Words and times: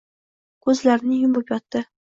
Ko‘zlarini 0.67 1.21
yumib 1.27 1.55
yotdi. 1.57 1.87